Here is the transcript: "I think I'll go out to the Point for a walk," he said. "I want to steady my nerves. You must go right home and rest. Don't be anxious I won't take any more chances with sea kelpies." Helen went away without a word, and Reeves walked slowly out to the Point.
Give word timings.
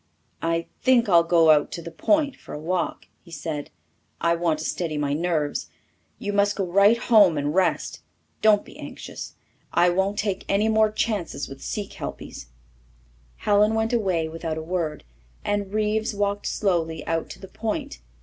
"I 0.41 0.65
think 0.81 1.07
I'll 1.07 1.21
go 1.21 1.51
out 1.51 1.71
to 1.73 1.81
the 1.83 1.91
Point 1.91 2.35
for 2.35 2.53
a 2.55 2.59
walk," 2.59 3.05
he 3.23 3.29
said. 3.29 3.69
"I 4.19 4.33
want 4.33 4.57
to 4.57 4.65
steady 4.65 4.97
my 4.97 5.13
nerves. 5.13 5.69
You 6.17 6.33
must 6.33 6.55
go 6.55 6.65
right 6.65 6.97
home 6.97 7.37
and 7.37 7.53
rest. 7.53 8.01
Don't 8.41 8.65
be 8.65 8.79
anxious 8.79 9.35
I 9.71 9.89
won't 9.89 10.17
take 10.17 10.43
any 10.49 10.69
more 10.69 10.91
chances 10.91 11.47
with 11.47 11.61
sea 11.61 11.85
kelpies." 11.85 12.47
Helen 13.35 13.75
went 13.75 13.93
away 13.93 14.27
without 14.27 14.57
a 14.57 14.63
word, 14.63 15.03
and 15.45 15.71
Reeves 15.71 16.15
walked 16.15 16.47
slowly 16.47 17.05
out 17.05 17.29
to 17.29 17.39
the 17.39 17.47
Point. 17.47 17.99